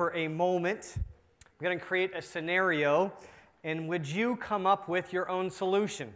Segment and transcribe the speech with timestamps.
[0.00, 0.94] for a moment.
[0.96, 3.12] I'm going to create a scenario,
[3.64, 6.14] and would you come up with your own solution?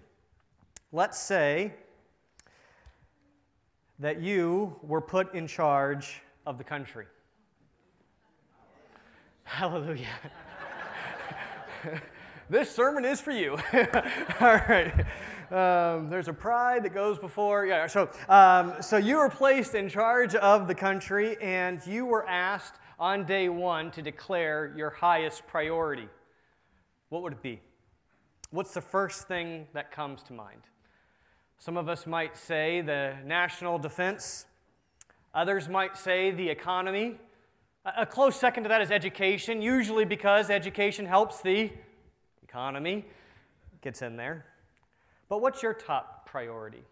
[0.91, 1.75] Let's say
[3.99, 7.05] that you were put in charge of the country.
[9.45, 10.07] Hallelujah.
[12.49, 13.51] this sermon is for you.
[14.41, 14.95] All right.
[15.51, 17.67] Um, there's a pride that goes before.
[17.67, 17.87] Yeah.
[17.87, 22.77] So, um, so you were placed in charge of the country, and you were asked
[22.99, 26.09] on day one to declare your highest priority.
[27.09, 27.61] What would it be?
[28.51, 30.63] What's the first thing that comes to mind?
[31.59, 34.47] Some of us might say the national defense.
[35.35, 37.17] Others might say the economy.
[37.85, 41.71] A close second to that is education, usually because education helps the
[42.43, 43.05] economy,
[43.83, 44.47] gets in there.
[45.29, 46.83] But what's your top priority?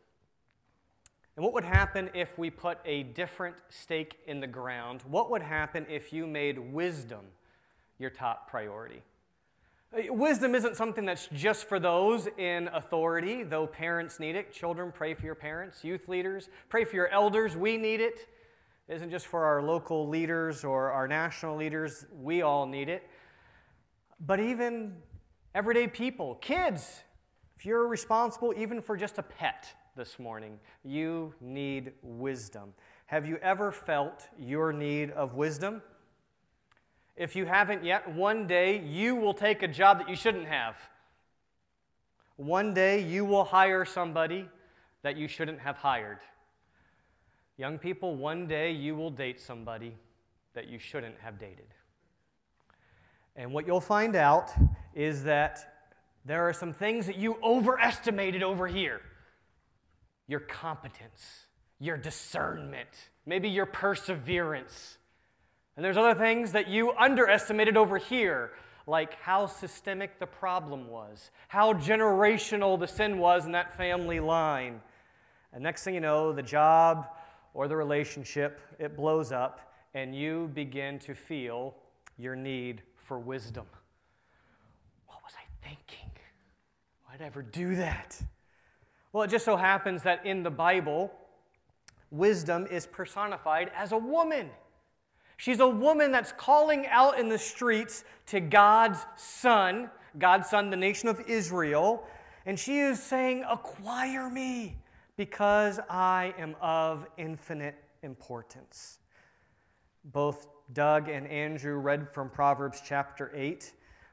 [1.36, 5.02] And what would happen if we put a different stake in the ground?
[5.09, 7.24] What would happen if you made wisdom
[7.98, 9.02] your top priority?
[9.96, 14.53] Uh, wisdom isn't something that's just for those in authority, though parents need it.
[14.53, 15.83] Children, pray for your parents.
[15.83, 17.56] Youth leaders, pray for your elders.
[17.56, 18.28] We need it.
[18.88, 22.05] It isn't just for our local leaders or our national leaders.
[22.20, 23.08] We all need it.
[24.20, 24.97] But even
[25.55, 27.03] everyday people, kids,
[27.56, 32.72] if you're responsible even for just a pet this morning, you need wisdom.
[33.06, 35.82] Have you ever felt your need of wisdom?
[37.16, 40.76] If you haven't yet, one day you will take a job that you shouldn't have.
[42.36, 44.48] One day you will hire somebody
[45.02, 46.18] that you shouldn't have hired.
[47.58, 49.94] Young people, one day you will date somebody
[50.54, 51.68] that you shouldn't have dated.
[53.36, 54.50] And what you'll find out
[54.94, 55.86] is that
[56.24, 59.02] there are some things that you overestimated over here
[60.27, 61.47] your competence,
[61.78, 62.89] your discernment,
[63.27, 64.98] maybe your perseverance.
[65.77, 68.53] And there's other things that you underestimated over here,
[68.87, 74.81] like how systemic the problem was, how generational the sin was in that family line.
[75.53, 77.09] And next thing you know, the job
[77.55, 81.75] or the relationship, it blows up, and you begin to feel
[82.16, 83.66] your need for wisdom.
[85.06, 86.11] What was I thinking?
[87.06, 88.21] Why'd I ever do that?
[89.12, 91.12] Well, it just so happens that in the Bible,
[92.11, 94.49] wisdom is personified as a woman.
[95.37, 100.77] She's a woman that's calling out in the streets to God's Son, God's Son, the
[100.77, 102.05] nation of Israel,
[102.47, 104.78] and she is saying, Acquire me
[105.17, 108.99] because I am of infinite importance.
[110.06, 113.73] Both Doug and Andrew read from Proverbs chapter 8.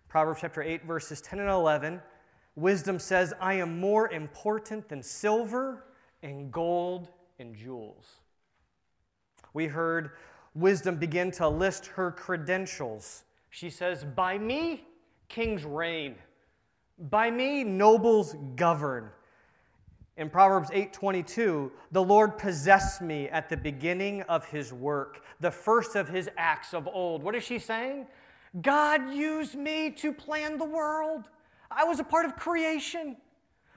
[0.09, 2.01] Proverbs chapter 8, verses 10 and 11
[2.59, 5.85] Wisdom says, I am more important than silver
[6.21, 7.07] and gold
[7.39, 8.19] and jewels.
[9.53, 10.11] We heard
[10.53, 13.23] wisdom begin to list her credentials.
[13.49, 14.83] She says, By me,
[15.29, 16.15] kings reign.
[16.97, 19.09] By me, nobles govern.
[20.17, 25.95] In Proverbs 8:22, the Lord possessed me at the beginning of his work, the first
[25.95, 27.23] of his acts of old.
[27.23, 28.05] What is she saying?
[28.61, 31.29] God used me to plan the world.
[31.71, 33.17] I was a part of creation.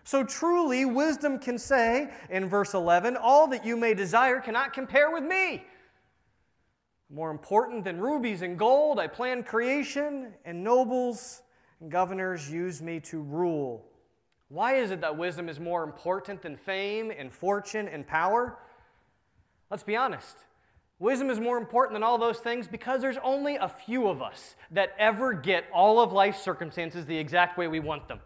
[0.04, 5.10] So truly, wisdom can say in verse 11, All that you may desire cannot compare
[5.10, 5.64] with me.
[7.08, 11.42] More important than rubies and gold, I planned creation, and nobles
[11.80, 13.84] and governors use me to rule.
[14.48, 18.59] Why is it that wisdom is more important than fame and fortune and power?
[19.70, 20.36] Let's be honest.
[21.02, 24.54] Wisdom is more important than all those things because there's only a few of us
[24.70, 28.20] that ever get all of life's circumstances the exact way we want them.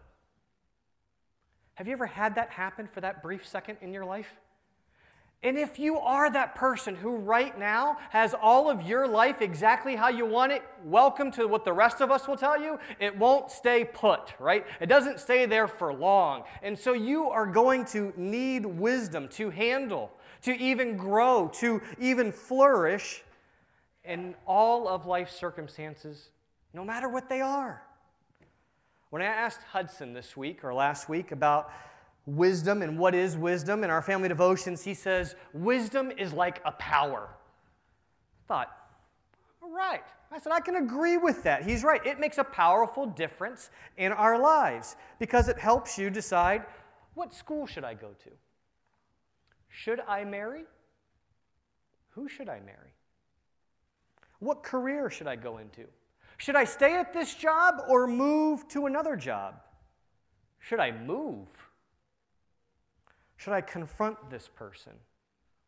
[1.73, 4.27] Have you ever had that happen for that brief second in your life?
[5.41, 9.95] And if you are that person who right now has all of your life exactly
[9.95, 12.77] how you want it, welcome to what the rest of us will tell you.
[12.99, 14.67] It won't stay put, right?
[14.79, 16.43] It doesn't stay there for long.
[16.61, 20.11] And so you are going to need wisdom to handle
[20.43, 23.23] to even grow, to even flourish
[24.03, 26.29] in all of life's circumstances,
[26.73, 27.81] no matter what they are.
[29.09, 31.71] When I asked Hudson this week or last week about
[32.25, 36.71] wisdom and what is wisdom in our family devotions, he says, Wisdom is like a
[36.73, 37.29] power.
[37.29, 38.77] I thought,
[39.61, 40.03] all right.
[40.29, 41.63] I said, I can agree with that.
[41.63, 42.05] He's right.
[42.05, 46.65] It makes a powerful difference in our lives because it helps you decide
[47.13, 48.29] what school should I go to?
[49.69, 50.63] Should I marry?
[52.09, 52.93] Who should I marry?
[54.39, 55.85] What career should I go into?
[56.37, 59.55] Should I stay at this job or move to another job?
[60.59, 61.47] Should I move?
[63.37, 64.93] Should I confront this person?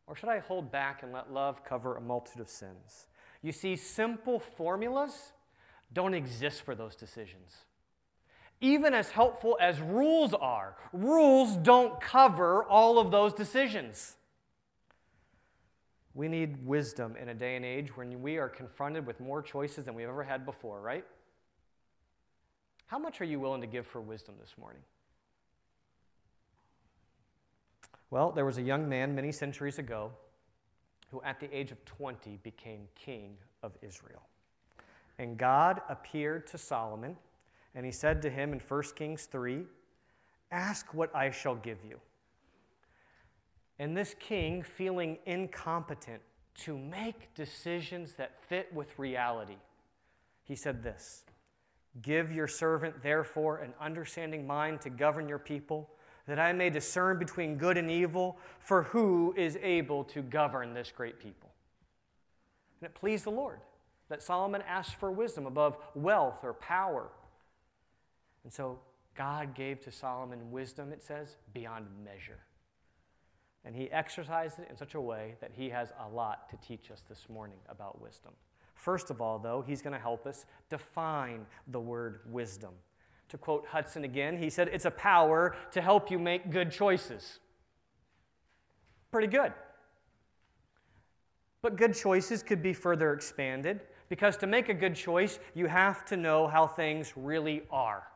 [0.07, 3.05] Or should I hold back and let love cover a multitude of sins?
[3.41, 5.33] You see, simple formulas
[5.93, 7.65] don't exist for those decisions.
[8.61, 14.17] Even as helpful as rules are, rules don't cover all of those decisions.
[16.13, 19.85] We need wisdom in a day and age when we are confronted with more choices
[19.85, 21.05] than we've ever had before, right?
[22.87, 24.81] How much are you willing to give for wisdom this morning?
[28.09, 30.11] Well, there was a young man many centuries ago
[31.11, 34.23] who, at the age of 20, became king of Israel.
[35.19, 37.15] And God appeared to Solomon,
[37.75, 39.63] and he said to him in 1 Kings 3
[40.51, 41.99] Ask what I shall give you.
[43.77, 46.21] And this king, feeling incompetent
[46.63, 49.57] to make decisions that fit with reality,
[50.43, 51.23] he said this
[52.01, 55.89] Give your servant, therefore, an understanding mind to govern your people,
[56.27, 60.91] that I may discern between good and evil, for who is able to govern this
[60.91, 61.49] great people?
[62.81, 63.59] And it pleased the Lord
[64.09, 67.09] that Solomon asked for wisdom above wealth or power.
[68.49, 68.79] And so
[69.13, 72.39] God gave to Solomon wisdom, it says, beyond measure.
[73.63, 76.89] And he exercised it in such a way that he has a lot to teach
[76.89, 78.31] us this morning about wisdom.
[78.73, 82.71] First of all, though, he's going to help us define the word wisdom.
[83.27, 87.37] To quote Hudson again, he said, It's a power to help you make good choices.
[89.11, 89.53] Pretty good.
[91.61, 96.03] But good choices could be further expanded because to make a good choice, you have
[96.05, 98.08] to know how things really are.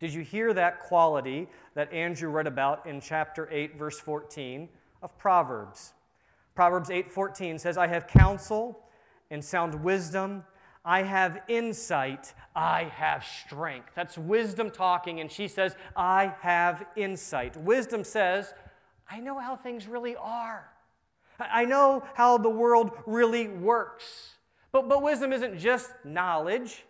[0.00, 4.68] Did you hear that quality that Andrew read about in chapter 8 verse 14
[5.02, 5.92] of Proverbs?
[6.54, 8.88] Proverbs 8:14 says, "I have counsel
[9.30, 10.44] and sound wisdom,
[10.84, 17.56] I have insight, I have strength." That's wisdom talking and she says, "I have insight."
[17.56, 18.54] Wisdom says,
[19.08, 20.68] "I know how things really are.
[21.38, 24.36] I know how the world really works."
[24.72, 26.84] But, but wisdom isn't just knowledge,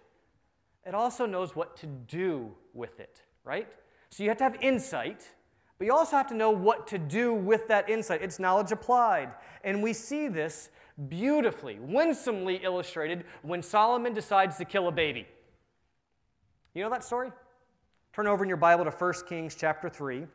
[0.86, 3.68] it also knows what to do with it, right?
[4.08, 5.28] So you have to have insight,
[5.76, 8.22] but you also have to know what to do with that insight.
[8.22, 9.30] It's knowledge applied.
[9.64, 10.70] And we see this
[11.08, 15.26] beautifully, winsomely illustrated when Solomon decides to kill a baby.
[16.74, 17.30] You know that story?
[18.12, 20.26] Turn over in your Bible to 1 Kings chapter 3.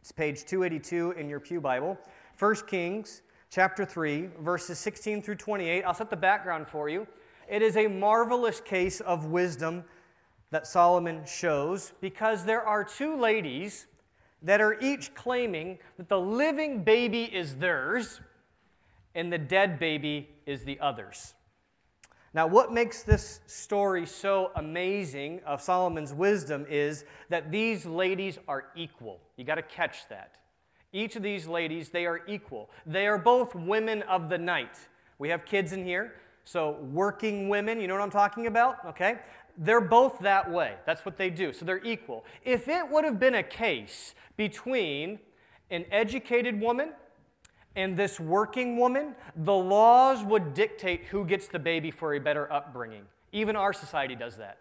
[0.00, 1.98] It's page 282 in your Pew Bible.
[2.38, 5.82] 1 Kings chapter 3, verses 16 through 28.
[5.82, 7.06] I'll set the background for you.
[7.48, 9.84] It is a marvelous case of wisdom
[10.54, 13.88] that Solomon shows because there are two ladies
[14.40, 18.20] that are each claiming that the living baby is theirs
[19.16, 21.34] and the dead baby is the other's.
[22.34, 28.66] Now, what makes this story so amazing of Solomon's wisdom is that these ladies are
[28.76, 29.18] equal.
[29.36, 30.36] You got to catch that.
[30.92, 32.70] Each of these ladies, they are equal.
[32.86, 34.78] They are both women of the night.
[35.18, 36.14] We have kids in here,
[36.44, 38.76] so working women, you know what I'm talking about?
[38.86, 39.18] Okay?
[39.56, 40.74] They're both that way.
[40.86, 41.52] That's what they do.
[41.52, 42.24] So they're equal.
[42.44, 45.18] If it would have been a case between
[45.70, 46.92] an educated woman
[47.76, 52.52] and this working woman, the laws would dictate who gets the baby for a better
[52.52, 53.04] upbringing.
[53.32, 54.58] Even our society does that.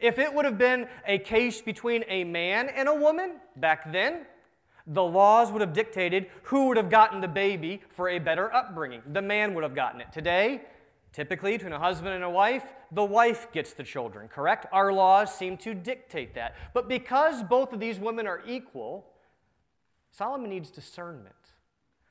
[0.00, 4.26] If it would have been a case between a man and a woman back then,
[4.86, 9.02] the laws would have dictated who would have gotten the baby for a better upbringing.
[9.12, 10.12] The man would have gotten it.
[10.12, 10.62] Today,
[11.14, 14.66] typically between a husband and a wife, the wife gets the children, correct?
[14.72, 16.56] Our laws seem to dictate that.
[16.74, 19.06] But because both of these women are equal,
[20.10, 21.34] Solomon needs discernment.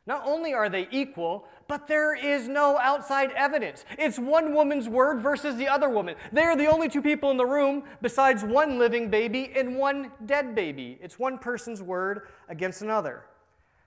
[0.06, 3.86] Not only are they equal, but there is no outside evidence.
[3.98, 6.16] It's one woman's word versus the other woman.
[6.34, 10.56] They're the only two people in the room besides one living baby and one dead
[10.56, 10.98] baby.
[11.02, 13.24] It's one person's word against another.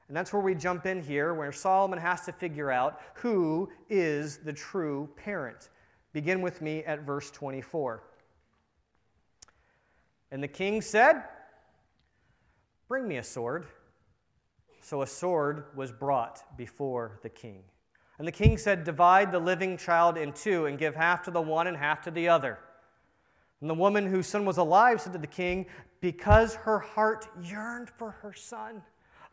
[0.08, 4.38] And that's where we jump in here, where Solomon has to figure out who is
[4.38, 5.70] the true parent.
[6.12, 8.02] Begin with me at verse 24.
[10.30, 11.22] And the king said,
[12.88, 13.66] Bring me a sword.
[14.80, 17.64] So a sword was brought before the king.
[18.18, 21.40] And the king said, Divide the living child in two, and give half to the
[21.40, 22.58] one and half to the other.
[23.60, 25.66] And the woman whose son was alive said to the king,
[26.00, 28.82] Because her heart yearned for her son,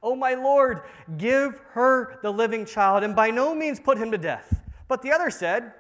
[0.04, 0.82] O my lord,
[1.18, 4.62] give her the living child, and by no means put him to death.
[4.90, 5.72] But the other said,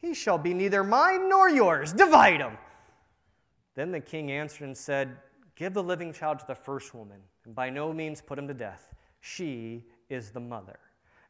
[0.00, 1.92] He shall be neither mine nor yours.
[1.92, 2.56] Divide him.
[3.74, 5.16] Then the king answered and said,
[5.56, 8.54] Give the living child to the first woman, and by no means put him to
[8.54, 8.94] death.
[9.20, 10.78] She is the mother.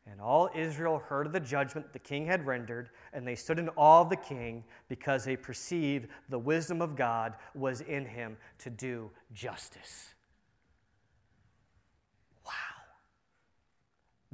[0.06, 3.70] And all Israel heard of the judgment the king had rendered, and they stood in
[3.70, 8.68] awe of the king because they perceived the wisdom of God was in him to
[8.68, 10.14] do justice.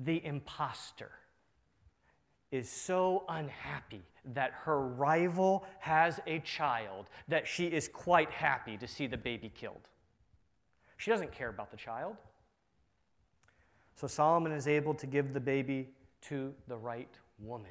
[0.05, 1.11] The impostor
[2.51, 4.03] is so unhappy
[4.35, 9.51] that her rival has a child that she is quite happy to see the baby
[9.55, 9.89] killed.
[10.97, 12.17] She doesn't care about the child.
[13.95, 15.89] So Solomon is able to give the baby
[16.23, 17.71] to the right woman.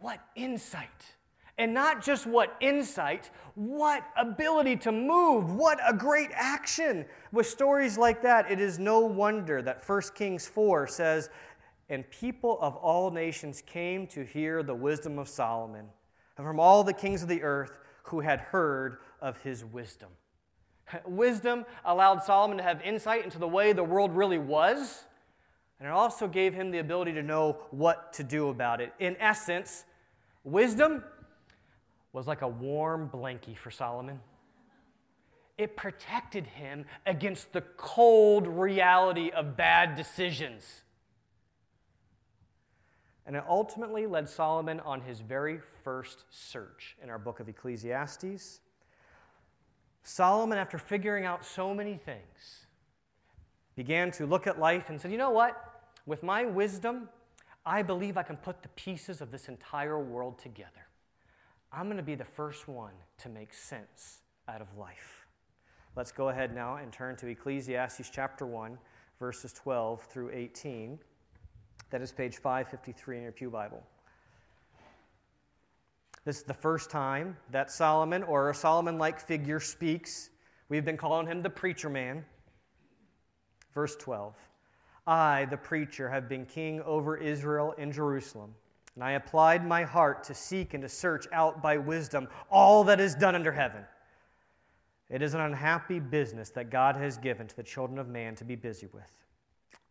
[0.00, 1.14] What insight!
[1.60, 7.04] And not just what insight, what ability to move, what a great action.
[7.32, 11.28] With stories like that, it is no wonder that 1 Kings 4 says,
[11.90, 15.84] And people of all nations came to hear the wisdom of Solomon,
[16.38, 20.08] and from all the kings of the earth who had heard of his wisdom.
[21.04, 25.04] Wisdom allowed Solomon to have insight into the way the world really was,
[25.78, 28.94] and it also gave him the ability to know what to do about it.
[28.98, 29.84] In essence,
[30.42, 31.04] wisdom
[32.12, 34.20] was like a warm blankie for Solomon.
[35.56, 40.82] It protected him against the cold reality of bad decisions.
[43.26, 48.60] And it ultimately led Solomon on his very first search in our book of Ecclesiastes.
[50.02, 52.66] Solomon, after figuring out so many things,
[53.76, 55.82] began to look at life and said, You know what?
[56.06, 57.08] With my wisdom,
[57.64, 60.89] I believe I can put the pieces of this entire world together.
[61.72, 65.26] I'm going to be the first one to make sense out of life.
[65.94, 68.76] Let's go ahead now and turn to Ecclesiastes chapter 1,
[69.20, 70.98] verses 12 through 18.
[71.90, 73.82] That is page 553 in your Pew Bible.
[76.24, 80.30] This is the first time that Solomon or a Solomon like figure speaks.
[80.68, 82.24] We've been calling him the preacher man.
[83.72, 84.34] Verse 12
[85.06, 88.54] I, the preacher, have been king over Israel in Jerusalem.
[89.00, 93.00] And I applied my heart to seek and to search out by wisdom all that
[93.00, 93.86] is done under heaven.
[95.08, 98.44] It is an unhappy business that God has given to the children of man to
[98.44, 99.10] be busy with.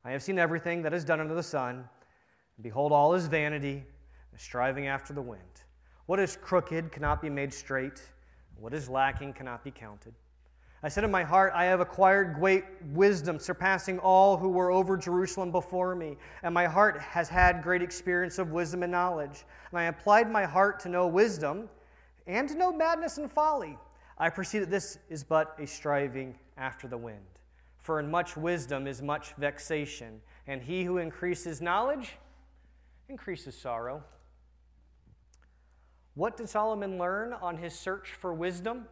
[0.06, 3.84] I have seen everything that is done under the sun, and behold, all is vanity,
[4.32, 5.64] and striving after the wind.
[6.06, 8.04] What is crooked cannot be made straight,
[8.60, 10.14] what is lacking cannot be counted.
[10.82, 14.96] I said in my heart, I have acquired great wisdom, surpassing all who were over
[14.96, 16.16] Jerusalem before me.
[16.42, 19.44] And my heart has had great experience of wisdom and knowledge.
[19.72, 21.68] And I applied my heart to know wisdom
[22.28, 23.78] and to know madness and folly.
[24.18, 27.26] I perceive that this is but a striving after the wind.
[27.82, 32.16] For in much wisdom is much vexation, and he who increases knowledge
[33.10, 34.04] increases sorrow.
[36.14, 38.86] What did Solomon learn on his search for wisdom?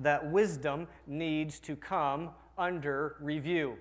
[0.00, 3.76] That wisdom needs to come under review.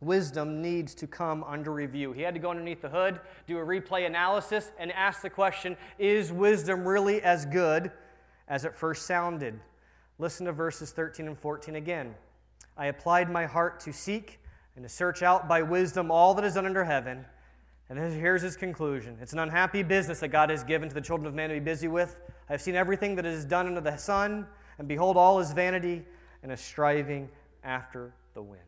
[0.00, 2.12] Wisdom needs to come under review.
[2.12, 5.76] He had to go underneath the hood, do a replay analysis, and ask the question
[5.98, 7.92] Is wisdom really as good
[8.48, 9.60] as it first sounded?
[10.18, 12.14] Listen to verses 13 and 14 again.
[12.78, 14.40] I applied my heart to seek
[14.74, 17.26] and to search out by wisdom all that is under heaven.
[17.90, 21.26] And here's his conclusion it's an unhappy business that God has given to the children
[21.26, 22.16] of man to be busy with.
[22.48, 24.46] I have seen everything that is done under the sun,
[24.78, 26.04] and behold, all is vanity
[26.44, 27.28] and a striving
[27.64, 28.62] after the wind.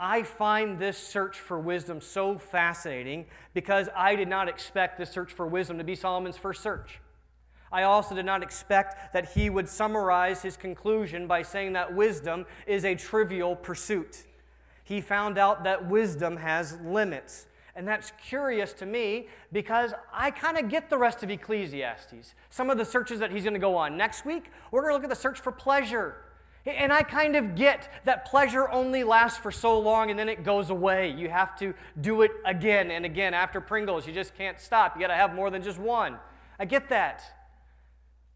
[0.00, 5.32] I find this search for wisdom so fascinating because I did not expect this search
[5.32, 7.00] for wisdom to be Solomon's first search.
[7.70, 12.46] I also did not expect that he would summarize his conclusion by saying that wisdom
[12.66, 14.24] is a trivial pursuit.
[14.84, 17.46] He found out that wisdom has limits.
[17.76, 22.34] And that's curious to me because I kind of get the rest of Ecclesiastes.
[22.48, 23.98] Some of the searches that he's going to go on.
[23.98, 26.16] Next week, we're going to look at the search for pleasure.
[26.64, 30.42] And I kind of get that pleasure only lasts for so long and then it
[30.42, 31.10] goes away.
[31.10, 33.34] You have to do it again and again.
[33.34, 34.96] After Pringles, you just can't stop.
[34.96, 36.16] You got to have more than just one.
[36.58, 37.22] I get that.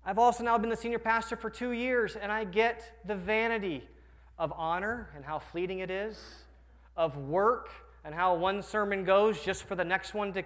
[0.05, 3.89] I've also now been the senior pastor for two years, and I get the vanity
[4.39, 6.19] of honor and how fleeting it is,
[6.97, 7.69] of work
[8.05, 10.43] and how one sermon goes just for the next one to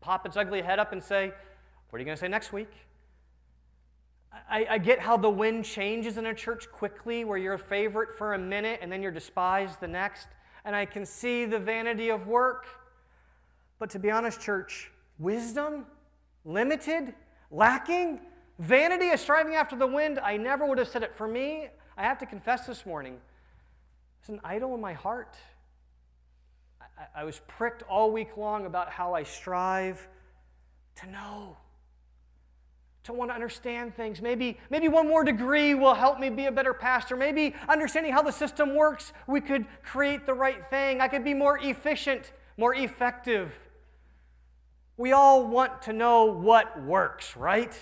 [0.00, 1.32] pop its ugly head up and say,
[1.90, 2.70] What are you going to say next week?
[4.50, 8.18] I, I, get how the wind changes in a church quickly, where you're a favorite
[8.18, 10.26] for a minute and then you're despised the next.
[10.64, 12.66] And I can see the vanity of work.
[13.78, 15.86] But to be honest, church, wisdom,
[16.44, 17.14] limited,
[17.50, 18.20] lacking,
[18.58, 20.18] vanity is striving after the wind.
[20.18, 21.14] I never would have said it.
[21.14, 23.18] For me, I have to confess this morning,
[24.20, 25.36] it's an idol in my heart.
[26.98, 30.08] I, I was pricked all week long about how I strive
[30.96, 31.56] to know,
[33.04, 34.22] to want to understand things.
[34.22, 37.16] Maybe, maybe one more degree will help me be a better pastor.
[37.16, 41.00] Maybe understanding how the system works, we could create the right thing.
[41.00, 43.52] I could be more efficient, more effective.
[44.96, 47.76] We all want to know what works, right?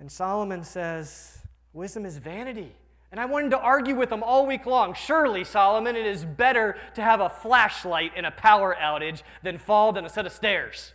[0.00, 1.38] And Solomon says,
[1.72, 2.72] wisdom is vanity
[3.14, 4.92] And I wanted to argue with him all week long.
[4.92, 9.92] Surely, Solomon, it is better to have a flashlight in a power outage than fall
[9.92, 10.92] down a set of stairs.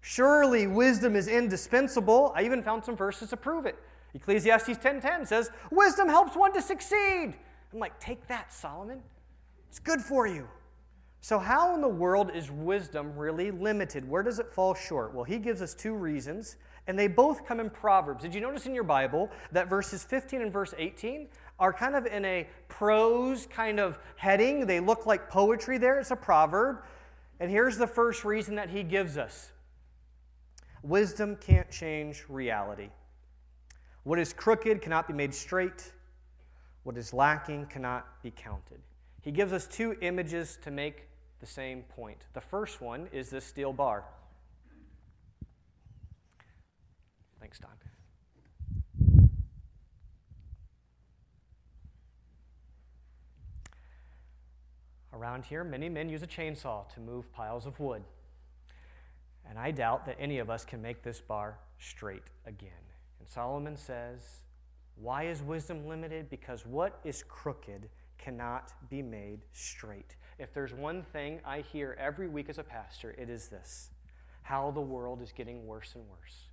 [0.00, 2.32] Surely wisdom is indispensable.
[2.36, 3.76] I even found some verses to prove it.
[4.14, 7.34] Ecclesiastes 10:10 says, "Wisdom helps one to succeed."
[7.72, 9.02] I'm like, "Take that, Solomon.
[9.68, 10.48] It's good for you."
[11.20, 14.08] So how in the world is wisdom really limited?
[14.08, 15.12] Where does it fall short?
[15.12, 16.54] Well, he gives us two reasons,
[16.86, 18.22] and they both come in Proverbs.
[18.22, 22.06] Did you notice in your Bible that verses 15 and verse 18 are kind of
[22.06, 24.66] in a prose kind of heading?
[24.66, 26.00] They look like poetry there.
[26.00, 26.82] It's a proverb.
[27.38, 29.52] And here's the first reason that he gives us
[30.82, 32.90] Wisdom can't change reality.
[34.02, 35.92] What is crooked cannot be made straight.
[36.82, 38.80] What is lacking cannot be counted.
[39.20, 41.08] He gives us two images to make
[41.38, 42.18] the same point.
[42.32, 44.04] The first one is this steel bar.
[47.42, 47.70] Thanks, Don.
[55.12, 58.04] Around here, many men use a chainsaw to move piles of wood.
[59.50, 62.70] And I doubt that any of us can make this bar straight again.
[63.18, 64.42] And Solomon says,
[64.94, 66.30] Why is wisdom limited?
[66.30, 70.14] Because what is crooked cannot be made straight.
[70.38, 73.90] If there's one thing I hear every week as a pastor, it is this
[74.42, 76.51] how the world is getting worse and worse.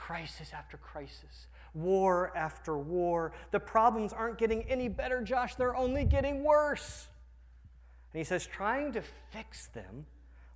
[0.00, 3.32] Crisis after crisis, war after war.
[3.50, 7.08] The problems aren't getting any better, Josh, they're only getting worse.
[8.12, 10.06] And he says, trying to fix them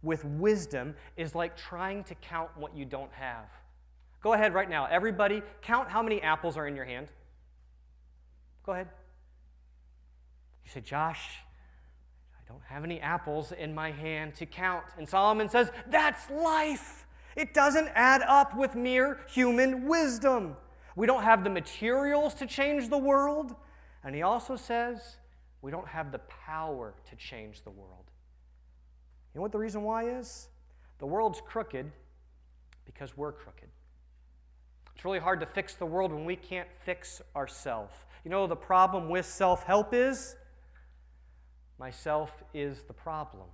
[0.02, 3.44] with wisdom is like trying to count what you don't have.
[4.22, 4.86] Go ahead right now.
[4.86, 7.08] Everybody, count how many apples are in your hand.
[8.64, 8.88] Go ahead.
[10.64, 11.40] You say, Josh,
[12.34, 14.84] I don't have any apples in my hand to count.
[14.96, 17.03] And Solomon says, That's life.
[17.36, 20.56] It doesn't add up with mere human wisdom.
[20.96, 23.54] We don't have the materials to change the world.
[24.04, 25.16] And he also says,
[25.62, 28.10] We don't have the power to change the world.
[29.32, 30.48] You know what the reason why is?
[30.98, 31.90] The world's crooked
[32.84, 33.68] because we're crooked.
[34.94, 37.94] It's really hard to fix the world when we can't fix ourselves.
[38.24, 40.37] You know, the problem with self help is
[41.78, 43.48] myself is the problem.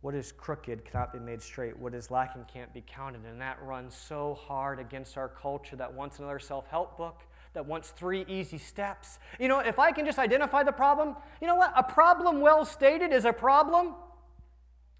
[0.00, 1.78] What is crooked cannot be made straight.
[1.78, 3.24] What is lacking can't be counted.
[3.24, 7.20] And that runs so hard against our culture that wants another self help book
[7.52, 9.18] that wants three easy steps.
[9.38, 11.72] You know, if I can just identify the problem, you know what?
[11.76, 13.94] A problem well stated is a problem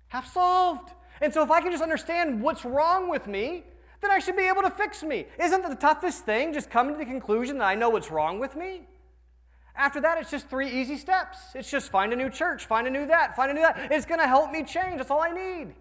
[0.09, 0.91] half solved.
[1.21, 3.65] And so if I can just understand what's wrong with me,
[4.01, 5.27] then I should be able to fix me.
[5.39, 8.57] Isn't the toughest thing just coming to the conclusion that I know what's wrong with
[8.57, 8.89] me?
[9.81, 11.39] After that, it's just three easy steps.
[11.55, 13.91] It's just find a new church, find a new that, find a new that.
[13.91, 14.99] It's going to help me change.
[14.99, 15.75] That's all I need.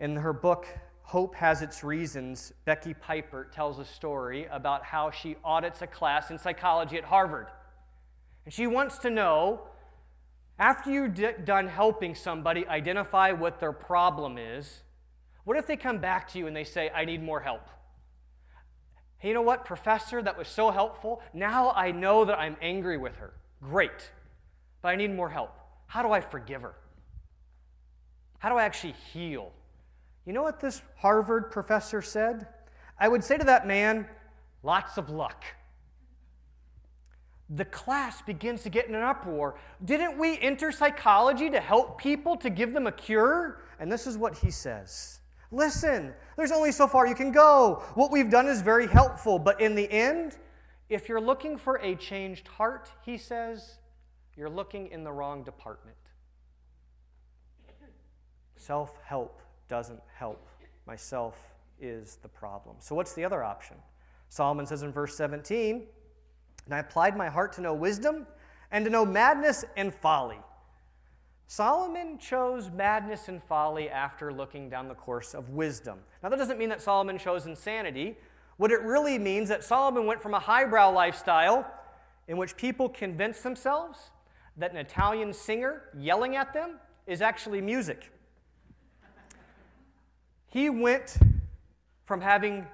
[0.00, 0.66] In her book,
[1.02, 6.32] Hope Has Its Reasons, Becky Pippert tells a story about how she audits a class
[6.32, 7.46] in psychology at Harvard.
[8.44, 9.60] And she wants to know
[10.58, 14.82] after you're d- done helping somebody identify what their problem is,
[15.44, 17.68] what if they come back to you and they say, I need more help?
[19.18, 21.20] Hey, you know what, professor, that was so helpful.
[21.34, 23.32] Now I know that I'm angry with her.
[23.62, 24.10] Great.
[24.80, 25.58] But I need more help.
[25.86, 26.74] How do I forgive her?
[28.38, 29.52] How do I actually heal?
[30.24, 32.46] You know what this Harvard professor said?
[32.98, 34.06] I would say to that man,
[34.62, 35.44] lots of luck.
[37.50, 39.56] The class begins to get in an uproar.
[39.84, 43.62] Didn't we enter psychology to help people, to give them a cure?
[43.80, 47.82] And this is what he says Listen, there's only so far you can go.
[47.94, 50.36] What we've done is very helpful, but in the end,
[50.88, 53.78] if you're looking for a changed heart, he says,
[54.38, 55.96] you're looking in the wrong department.
[58.54, 60.48] Self help doesn't help.
[60.86, 61.36] Myself
[61.80, 62.76] is the problem.
[62.78, 63.76] So, what's the other option?
[64.28, 65.86] Solomon says in verse 17,
[66.66, 68.26] And I applied my heart to know wisdom
[68.70, 70.38] and to know madness and folly.
[71.50, 75.98] Solomon chose madness and folly after looking down the course of wisdom.
[76.22, 78.18] Now, that doesn't mean that Solomon chose insanity.
[78.58, 81.66] What it really means is that Solomon went from a highbrow lifestyle
[82.28, 84.10] in which people convince themselves
[84.58, 88.12] that an Italian singer yelling at them is actually music.
[90.48, 91.16] He went
[92.04, 92.66] from having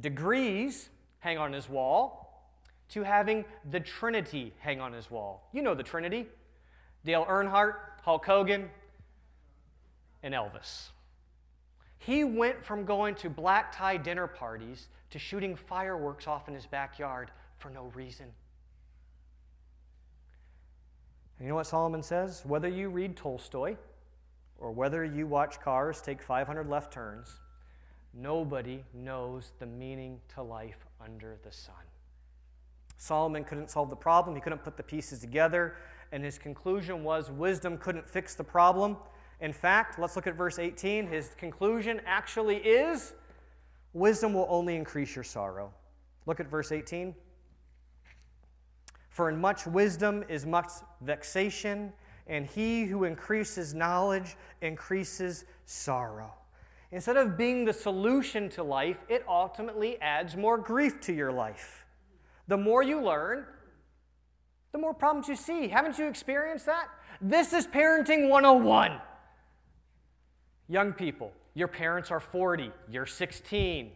[0.00, 2.48] degrees hang on his wall
[2.88, 5.46] to having the Trinity hang on his wall.
[5.52, 6.26] You know the Trinity
[7.04, 8.70] Dale Earnhardt, Hulk Hogan,
[10.22, 10.88] and Elvis.
[11.98, 16.66] He went from going to black tie dinner parties to shooting fireworks off in his
[16.66, 18.26] backyard for no reason.
[21.38, 22.42] And you know what Solomon says?
[22.44, 23.76] Whether you read Tolstoy,
[24.58, 27.40] or whether you watch cars take 500 left turns,
[28.14, 31.74] Nobody knows the meaning to life under the sun.
[32.96, 35.74] Solomon couldn't solve the problem, he couldn't put the pieces together,
[36.14, 38.96] and his conclusion was wisdom couldn't fix the problem.
[39.40, 41.08] In fact, let's look at verse 18.
[41.08, 43.14] His conclusion actually is
[43.94, 45.72] wisdom will only increase your sorrow.
[46.26, 47.16] Look at verse 18.
[49.10, 51.92] For in much wisdom is much vexation,
[52.28, 56.32] and he who increases knowledge increases sorrow.
[56.92, 61.84] Instead of being the solution to life, it ultimately adds more grief to your life.
[62.46, 63.46] The more you learn,
[64.74, 65.68] the more problems you see.
[65.68, 66.88] Haven't you experienced that?
[67.20, 68.98] This is parenting 101.
[70.68, 73.92] Young people, your parents are 40, you're 16.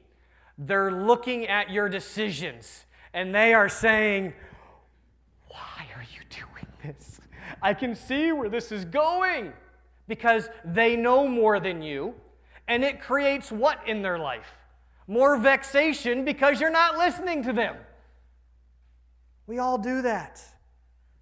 [0.56, 4.32] They're looking at your decisions and they are saying,
[5.48, 7.20] Why are you doing this?
[7.60, 9.52] I can see where this is going
[10.06, 12.14] because they know more than you.
[12.68, 14.52] And it creates what in their life?
[15.08, 17.74] More vexation because you're not listening to them.
[19.48, 20.40] We all do that.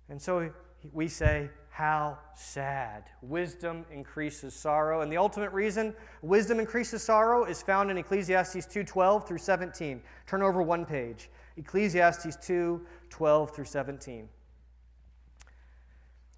[0.09, 0.51] And so
[0.93, 3.05] we say, How sad.
[3.23, 5.01] Wisdom increases sorrow.
[5.01, 10.03] And the ultimate reason wisdom increases sorrow is found in Ecclesiastes 2:12 through 17.
[10.27, 11.31] Turn over one page.
[11.57, 14.29] Ecclesiastes 2:12 through 17.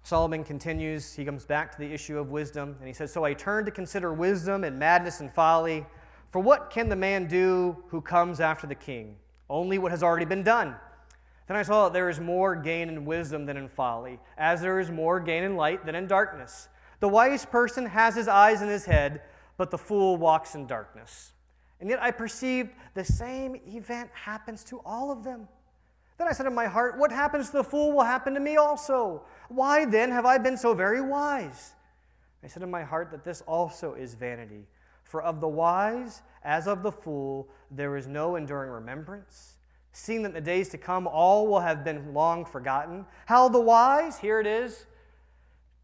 [0.03, 3.33] Solomon continues, he comes back to the issue of wisdom, and he says, So I
[3.33, 5.85] turn to consider wisdom and madness and folly.
[6.31, 9.17] For what can the man do who comes after the king?
[9.49, 10.75] Only what has already been done.
[11.49, 14.79] Then I saw that there is more gain in wisdom than in folly, as there
[14.79, 16.69] is more gain in light than in darkness.
[16.99, 19.23] The wise person has his eyes in his head,
[19.57, 21.33] but the fool walks in darkness.
[21.81, 25.47] And yet I perceived the same event happens to all of them.
[26.19, 28.57] Then I said in my heart, What happens to the fool will happen to me
[28.57, 29.23] also.
[29.47, 31.73] Why then have I been so very wise?
[32.43, 34.67] I said in my heart that this also is vanity.
[35.03, 39.55] For of the wise, as of the fool, there is no enduring remembrance.
[39.91, 43.05] Seeing that in the days to come all will have been long forgotten.
[43.25, 44.85] How the wise, here it is,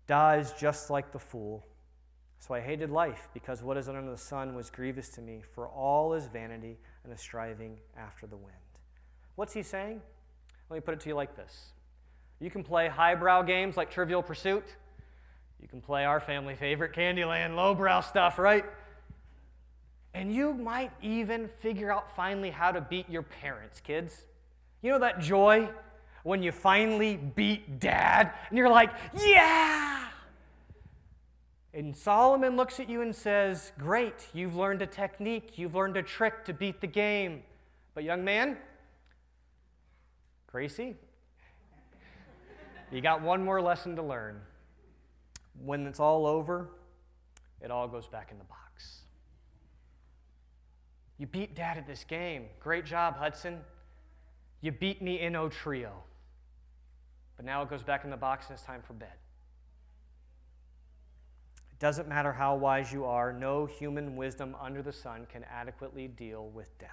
[0.07, 1.65] dies just like the fool.
[2.39, 5.67] So I hated life, because what is under the sun was grievous to me, for
[5.67, 8.55] all is vanity and a striving after the wind.
[9.35, 10.01] What's he saying?
[10.69, 11.71] Let me put it to you like this
[12.39, 14.65] You can play highbrow games like Trivial Pursuit.
[15.61, 18.65] You can play our family favorite, Candyland, lowbrow stuff, right?
[20.15, 24.23] And you might even figure out finally how to beat your parents, kids.
[24.81, 25.69] You know that joy
[26.23, 30.07] when you finally beat dad and you're like, yeah!
[31.73, 36.03] And Solomon looks at you and says, Great, you've learned a technique, you've learned a
[36.03, 37.43] trick to beat the game.
[37.93, 38.57] But, young man,
[40.47, 40.95] Gracie,
[42.89, 44.39] you got one more lesson to learn.
[45.65, 46.69] When it's all over,
[47.59, 48.64] it all goes back in the box.
[51.17, 52.45] You beat dad at this game.
[52.59, 53.59] Great job, Hudson.
[54.61, 56.03] You beat me in O Trio.
[57.37, 59.13] But now it goes back in the box and it's time for bed.
[61.71, 66.07] It doesn't matter how wise you are, no human wisdom under the sun can adequately
[66.07, 66.89] deal with death.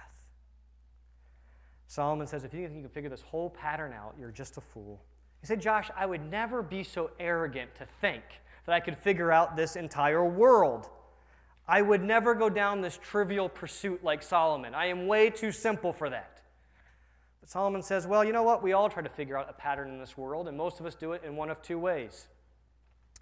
[1.87, 4.61] Solomon says, if you think you can figure this whole pattern out, you're just a
[4.61, 5.01] fool.
[5.39, 8.23] He said, Josh, I would never be so arrogant to think
[8.65, 10.89] that I could figure out this entire world.
[11.67, 14.73] I would never go down this trivial pursuit like Solomon.
[14.75, 16.41] I am way too simple for that.
[17.39, 18.61] But Solomon says, well, you know what?
[18.61, 20.95] We all try to figure out a pattern in this world, and most of us
[20.95, 22.27] do it in one of two ways.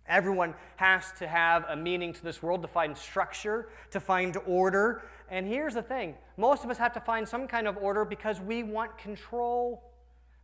[0.07, 5.03] Everyone has to have a meaning to this world, to find structure, to find order.
[5.29, 8.41] And here's the thing most of us have to find some kind of order because
[8.41, 9.83] we want control.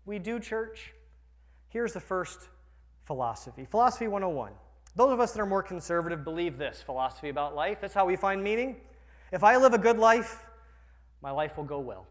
[0.06, 0.94] We do, church.
[1.70, 2.50] Here's the first
[3.06, 4.54] philosophy Philosophy 101.
[4.98, 7.78] Those of us that are more conservative believe this philosophy about life.
[7.80, 8.78] That's how we find meaning.
[9.32, 10.44] If I live a good life,
[11.22, 12.08] my life will go well.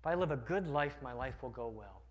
[0.00, 2.02] If I live a good life, my life will go well.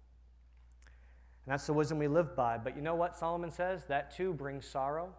[1.46, 2.58] And that's the wisdom we live by.
[2.58, 3.84] But you know what Solomon says?
[3.88, 5.10] That too brings sorrow.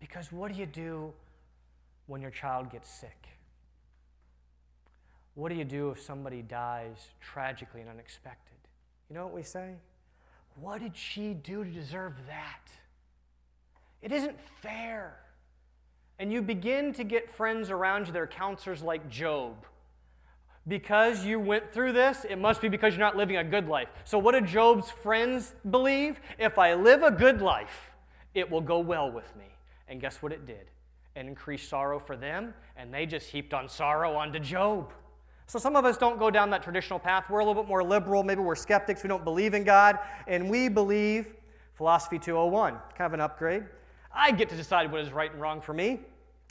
[0.00, 1.12] Because what do you do
[2.06, 3.28] when your child gets sick?
[5.34, 8.56] What do you do if somebody dies tragically and unexpected?
[9.10, 9.74] You know what we say?
[10.58, 12.70] What did she do to deserve that?
[14.02, 15.18] It isn't fair.
[16.18, 19.66] And you begin to get friends around you that are counselors like Job
[20.68, 23.88] because you went through this, it must be because you're not living a good life.
[24.04, 26.20] So, what did Job's friends believe?
[26.38, 27.90] If I live a good life,
[28.34, 29.46] it will go well with me.
[29.88, 30.70] And guess what it did?
[31.16, 34.92] It increased sorrow for them, and they just heaped on sorrow onto Job.
[35.46, 37.30] So, some of us don't go down that traditional path.
[37.30, 38.22] We're a little bit more liberal.
[38.22, 39.02] Maybe we're skeptics.
[39.02, 39.98] We don't believe in God.
[40.26, 41.34] And we believe
[41.74, 43.64] Philosophy 201, kind of an upgrade.
[44.18, 46.00] I get to decide what is right and wrong for me.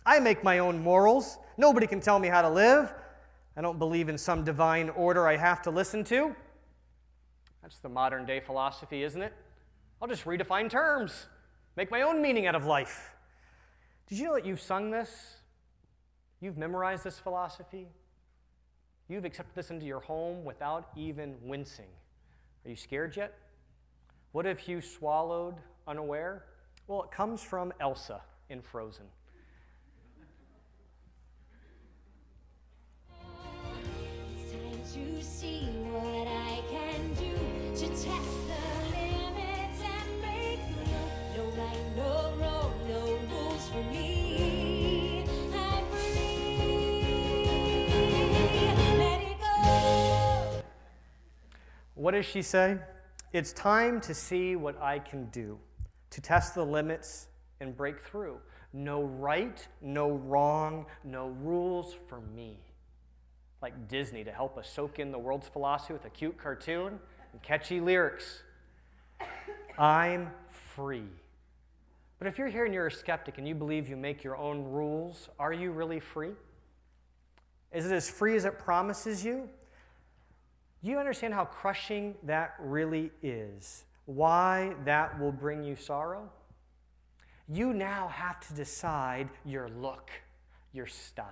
[0.05, 1.37] I make my own morals.
[1.57, 2.93] Nobody can tell me how to live.
[3.57, 6.33] I don't believe in some divine order I have to listen to.
[7.61, 9.33] That's the modern day philosophy, isn't it?
[10.01, 11.25] I'll just redefine terms,
[11.75, 13.11] make my own meaning out of life.
[14.07, 15.35] Did you know that you've sung this?
[16.39, 17.89] You've memorized this philosophy?
[19.09, 21.89] You've accepted this into your home without even wincing.
[22.63, 23.33] Are you scared yet?
[24.31, 26.45] What if you swallowed unaware?
[26.87, 29.05] Well, it comes from Elsa in Frozen.
[51.95, 52.77] What does she say?
[53.33, 55.59] It's time to see what I can do,
[56.17, 57.27] to test the limits
[57.59, 58.39] and break through.
[58.73, 62.57] No right, no wrong, no rules for me.
[63.61, 66.97] Like Disney to help us soak in the world's philosophy with a cute cartoon
[67.31, 68.41] and catchy lyrics.
[69.77, 71.05] I'm free.
[72.17, 74.63] But if you're here and you're a skeptic and you believe you make your own
[74.63, 76.31] rules, are you really free?
[77.71, 79.47] Is it as free as it promises you?
[80.83, 83.83] Do you understand how crushing that really is?
[84.07, 86.29] Why that will bring you sorrow?
[87.49, 90.09] You now have to decide your look,
[90.71, 91.27] your style.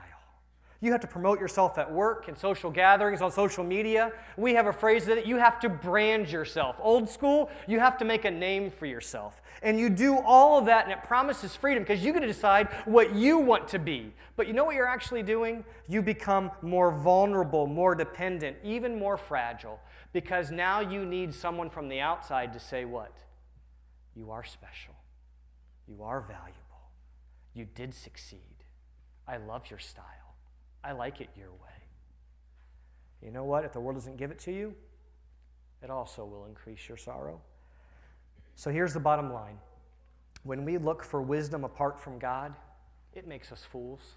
[0.81, 4.11] You have to promote yourself at work and social gatherings on social media.
[4.35, 6.75] We have a phrase that you have to brand yourself.
[6.81, 9.41] Old school, you have to make a name for yourself.
[9.63, 12.67] And you do all of that, and it promises freedom because you get to decide
[12.83, 14.13] what you want to be.
[14.35, 15.63] But you know what you're actually doing?
[15.87, 19.79] You become more vulnerable, more dependent, even more fragile
[20.15, 23.11] because now you need someone from the outside to say, What?
[24.15, 24.95] You are special.
[25.89, 26.61] You are valuable.
[27.53, 28.39] You did succeed.
[29.27, 30.05] I love your style.
[30.85, 31.81] I like it your way.
[33.21, 33.65] You know what?
[33.65, 34.73] If the world doesn't give it to you,
[35.83, 37.41] it also will increase your sorrow.
[38.55, 39.57] So here's the bottom line
[40.43, 42.53] when we look for wisdom apart from God,
[43.13, 44.15] it makes us fools.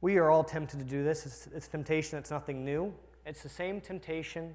[0.00, 1.26] We are all tempted to do this.
[1.26, 2.94] It's, it's temptation that's nothing new.
[3.26, 4.54] It's the same temptation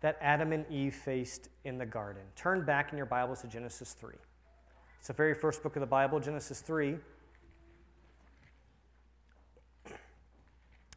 [0.00, 2.22] that Adam and Eve faced in the garden.
[2.36, 4.14] Turn back in your Bibles to Genesis 3.
[4.98, 6.96] It's the very first book of the Bible, Genesis 3.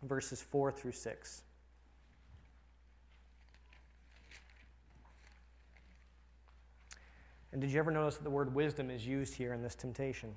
[0.04, 1.42] verses 4 through 6.
[7.52, 10.36] And did you ever notice that the word wisdom is used here in this temptation?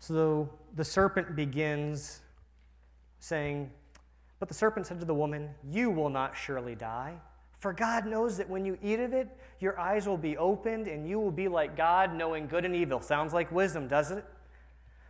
[0.00, 2.20] So the serpent begins
[3.20, 3.70] saying,
[4.38, 7.18] But the serpent said to the woman, You will not surely die.
[7.58, 11.08] For God knows that when you eat of it, your eyes will be opened and
[11.08, 13.00] you will be like God, knowing good and evil.
[13.00, 14.24] Sounds like wisdom, doesn't it?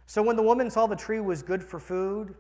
[0.06, 2.34] So when the woman saw the tree was good for food,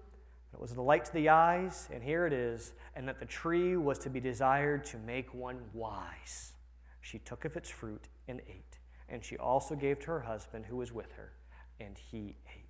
[0.54, 3.76] it was a light to the eyes, and here it is, and that the tree
[3.76, 6.54] was to be desired to make one wise.
[7.02, 8.78] She took of its fruit and ate,
[9.10, 11.32] and she also gave to her husband who was with her,
[11.78, 12.67] and he ate.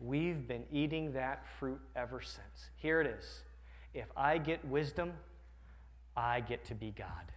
[0.00, 2.70] We've been eating that fruit ever since.
[2.76, 3.42] Here it is.
[3.92, 5.12] If I get wisdom,
[6.16, 7.32] I get to be God.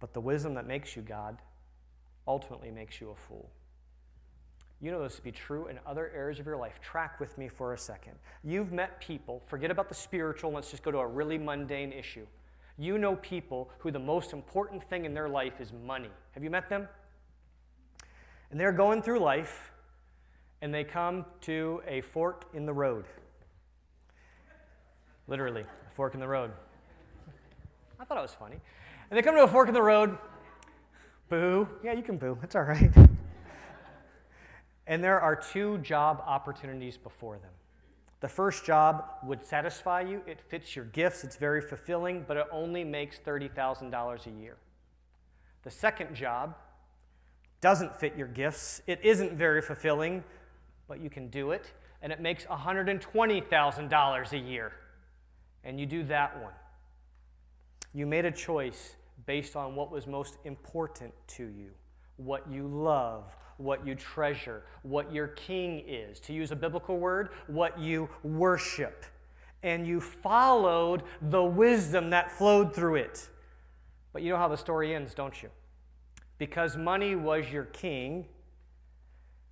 [0.00, 1.38] But the wisdom that makes you God
[2.28, 3.50] ultimately makes you a fool.
[4.82, 6.80] You know this to be true in other areas of your life.
[6.80, 8.14] Track with me for a second.
[8.42, 12.26] You've met people, forget about the spiritual, let's just go to a really mundane issue.
[12.78, 16.08] You know people who the most important thing in their life is money.
[16.32, 16.88] Have you met them?
[18.50, 19.72] And they're going through life
[20.62, 23.04] and they come to a fork in the road.
[25.28, 26.50] Literally, a fork in the road.
[27.98, 28.56] I thought it was funny.
[29.10, 30.18] And they come to a fork in the road.
[31.28, 31.68] Boo.
[31.82, 32.38] Yeah, you can boo.
[32.42, 32.90] It's all right.
[34.86, 37.52] And there are two job opportunities before them.
[38.20, 42.46] The first job would satisfy you, it fits your gifts, it's very fulfilling, but it
[42.52, 44.56] only makes $30,000 a year.
[45.62, 46.54] The second job
[47.60, 50.24] doesn't fit your gifts, it isn't very fulfilling,
[50.88, 54.72] but you can do it, and it makes $120,000 a year.
[55.62, 56.52] And you do that one.
[57.92, 58.96] You made a choice
[59.26, 61.70] based on what was most important to you,
[62.16, 63.24] what you love,
[63.58, 66.18] what you treasure, what your king is.
[66.20, 69.04] To use a biblical word, what you worship.
[69.62, 73.28] And you followed the wisdom that flowed through it.
[74.12, 75.50] But you know how the story ends, don't you?
[76.40, 78.24] Because money was your king,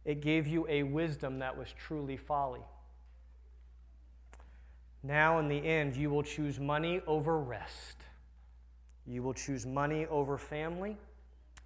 [0.06, 2.62] it gave you a wisdom that was truly folly.
[5.02, 7.98] Now, in the end, you will choose money over rest.
[9.06, 10.96] You will choose money over family.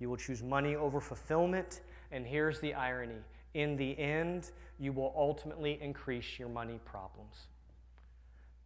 [0.01, 1.83] You will choose money over fulfillment.
[2.11, 3.21] And here's the irony
[3.55, 7.47] in the end, you will ultimately increase your money problems.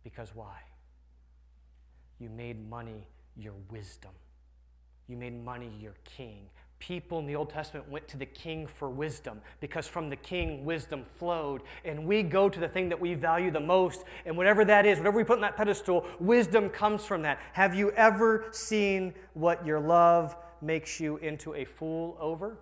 [0.04, 0.56] Because why?
[2.18, 4.12] You made money your wisdom.
[5.08, 6.48] You made money your king.
[6.78, 10.64] People in the Old Testament went to the king for wisdom because from the king,
[10.64, 11.62] wisdom flowed.
[11.84, 14.04] And we go to the thing that we value the most.
[14.26, 17.40] And whatever that is, whatever we put on that pedestal, wisdom comes from that.
[17.54, 22.58] Have you ever seen what your love makes you into a fool over?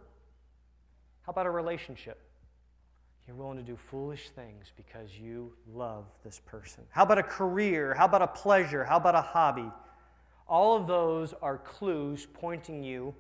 [1.23, 2.21] How about a relationship?
[3.27, 6.85] You're willing to do foolish things because you love this person.
[6.91, 7.95] How about a career?
[7.95, 8.85] How about a pleasure?
[8.85, 9.71] How about a hobby?
[10.47, 13.15] All of those are clues pointing you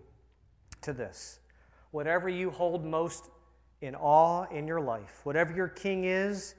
[0.82, 1.40] to this.
[1.90, 3.30] Whatever you hold most
[3.80, 6.54] in awe in your life, whatever your king is,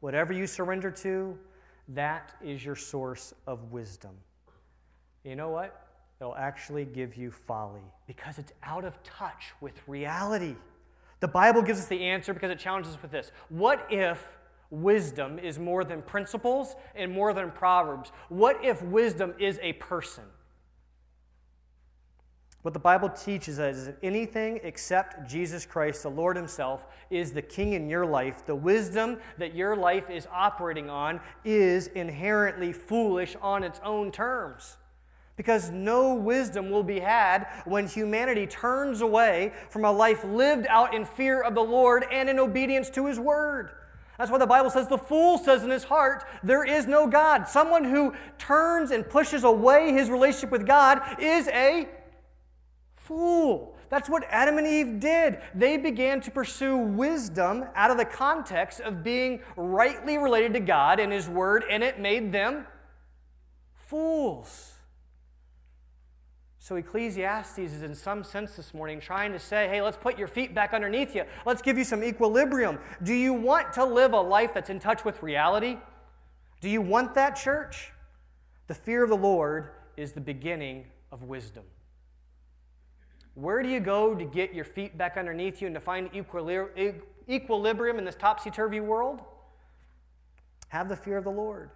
[0.00, 1.38] whatever you surrender to,
[1.88, 4.12] that is your source of wisdom.
[5.24, 5.86] You know what?
[6.20, 10.56] It'll actually give you folly because it's out of touch with reality.
[11.20, 13.30] The Bible gives us the answer because it challenges us with this.
[13.48, 14.37] What if
[14.70, 18.12] wisdom is more than principles and more than proverbs?
[18.28, 20.24] What if wisdom is a person?
[22.62, 27.32] What the Bible teaches us is that anything except Jesus Christ, the Lord Himself, is
[27.32, 28.44] the King in your life.
[28.44, 34.76] The wisdom that your life is operating on is inherently foolish on its own terms
[35.38, 40.92] because no wisdom will be had when humanity turns away from a life lived out
[40.92, 43.70] in fear of the Lord and in obedience to His Word.
[44.18, 47.48] That's why the Bible says the fool says in his heart, There is no God.
[47.48, 51.88] Someone who turns and pushes away his relationship with God is a
[52.96, 53.76] fool.
[53.90, 55.38] That's what Adam and Eve did.
[55.54, 61.00] They began to pursue wisdom out of the context of being rightly related to God
[61.00, 62.66] and His Word, and it made them
[63.86, 64.77] fools.
[66.68, 70.28] So, Ecclesiastes is in some sense this morning trying to say, hey, let's put your
[70.28, 71.24] feet back underneath you.
[71.46, 72.78] Let's give you some equilibrium.
[73.02, 75.78] Do you want to live a life that's in touch with reality?
[76.60, 77.90] Do you want that, church?
[78.66, 81.64] The fear of the Lord is the beginning of wisdom.
[83.32, 87.98] Where do you go to get your feet back underneath you and to find equilibrium
[87.98, 89.22] in this topsy turvy world?
[90.68, 91.70] Have the fear of the Lord.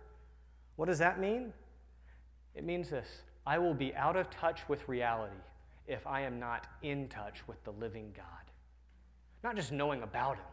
[0.77, 1.55] What does that mean?
[2.55, 5.37] It means this I will be out of touch with reality
[5.87, 8.27] if I am not in touch with the living God.
[9.43, 10.45] Not just knowing about Him,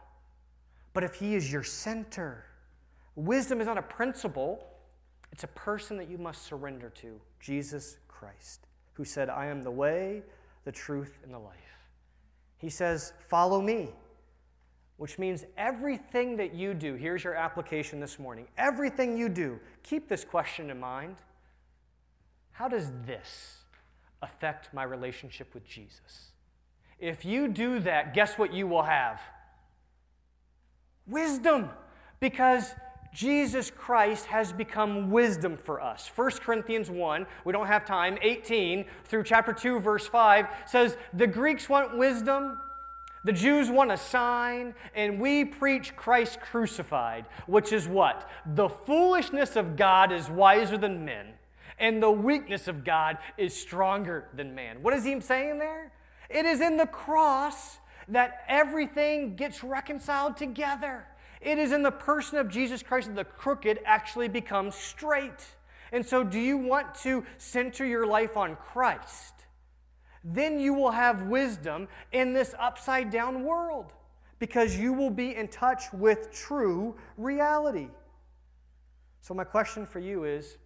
[0.92, 2.44] but if He is your center.
[3.14, 4.66] Wisdom is not a principle,
[5.32, 9.70] it's a person that you must surrender to Jesus Christ, who said, I am the
[9.70, 10.22] way,
[10.64, 11.56] the truth, and the life.
[12.58, 13.90] He says, Follow me,
[14.96, 18.46] which means everything that you do, here's your application this morning.
[18.58, 21.16] Everything you do, keep this question in mind
[22.60, 23.56] how does this
[24.20, 26.32] affect my relationship with Jesus?
[26.98, 29.18] If you do that, guess what you will have?
[31.06, 31.70] Wisdom,
[32.20, 32.74] because
[33.14, 36.10] Jesus Christ has become wisdom for us.
[36.14, 41.26] 1 Corinthians 1, we don't have time, 18 through chapter 2, verse 5 says, The
[41.26, 42.58] Greeks want wisdom,
[43.24, 48.28] the Jews want a sign, and we preach Christ crucified, which is what?
[48.44, 51.36] The foolishness of God is wiser than men
[51.80, 54.82] and the weakness of God is stronger than man.
[54.82, 55.92] What is he saying there?
[56.28, 61.06] It is in the cross that everything gets reconciled together.
[61.40, 65.46] It is in the person of Jesus Christ that the crooked actually becomes straight.
[65.90, 69.34] And so, do you want to center your life on Christ?
[70.22, 73.92] Then you will have wisdom in this upside down world
[74.38, 77.88] because you will be in touch with true reality.
[79.22, 80.58] So, my question for you is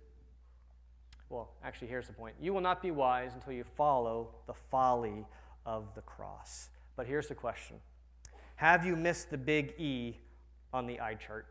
[1.30, 2.34] well, actually, here's the point.
[2.40, 5.24] You will not be wise until you follow the folly
[5.66, 6.68] of the cross.
[6.96, 7.76] But here's the question
[8.56, 10.18] Have you missed the big E
[10.72, 11.46] on the eye chart?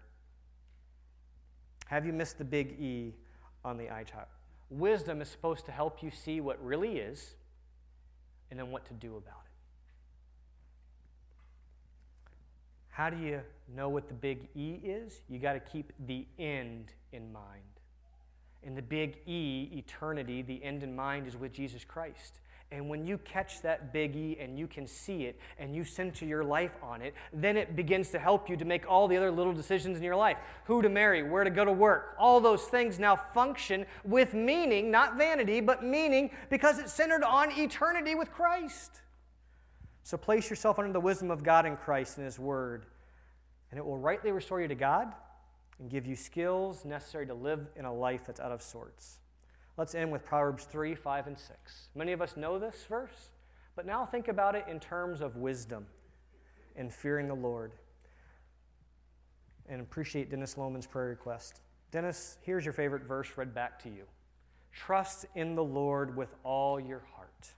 [1.87, 3.13] Have you missed the big E
[3.63, 4.27] on the eye chart?
[4.69, 7.35] Wisdom is supposed to help you see what really is
[8.49, 9.51] and then what to do about it.
[12.89, 13.41] How do you
[13.75, 15.21] know what the big E is?
[15.27, 17.72] You got to keep the end in mind.
[18.65, 22.39] In the big E, eternity, the end in mind is with Jesus Christ.
[22.71, 26.25] And when you catch that big E and you can see it and you center
[26.25, 29.29] your life on it, then it begins to help you to make all the other
[29.29, 32.15] little decisions in your life who to marry, where to go to work.
[32.17, 37.51] All those things now function with meaning, not vanity, but meaning because it's centered on
[37.51, 39.01] eternity with Christ.
[40.01, 42.87] So place yourself under the wisdom of God in Christ and His Word,
[43.69, 45.13] and it will rightly restore you to God
[45.79, 49.19] and give you skills necessary to live in a life that's out of sorts.
[49.77, 51.87] Let's end with Proverbs 3, 5, and 6.
[51.95, 53.29] Many of us know this verse,
[53.75, 55.87] But now think about it in terms of wisdom
[56.75, 57.73] and fearing the Lord.
[59.67, 61.61] And appreciate Dennis Lohman's prayer request.
[61.89, 64.03] Dennis, here's your favorite verse read back to you
[64.71, 67.53] Trust in the Lord with all your heart.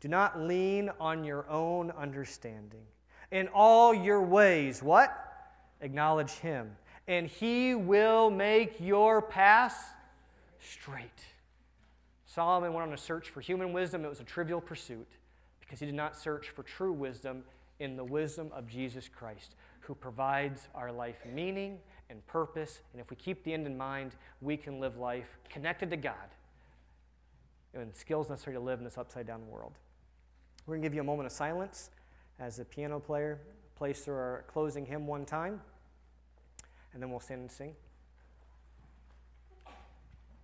[0.00, 2.84] Do not lean on your own understanding.
[3.30, 5.14] In all your ways, what?
[5.80, 6.76] Acknowledge him,
[7.08, 9.76] and he will make your paths
[10.60, 11.24] straight.
[12.24, 14.04] Solomon went on a search for human wisdom.
[14.04, 15.08] It was a trivial pursuit
[15.60, 17.44] because he did not search for true wisdom
[17.78, 21.78] in the wisdom of Jesus Christ, who provides our life meaning
[22.10, 22.80] and purpose.
[22.92, 26.14] And if we keep the end in mind, we can live life connected to God
[27.74, 29.72] and skills necessary to live in this upside down world.
[30.66, 31.90] We're going to give you a moment of silence
[32.38, 33.40] as the piano player
[33.76, 35.60] plays through our closing hymn one time,
[36.96, 37.74] and then we'll stand and sing.